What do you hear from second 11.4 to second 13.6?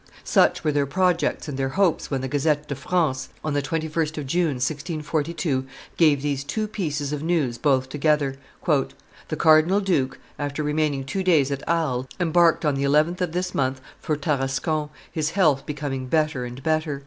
at Arles, embarked on the 11th of this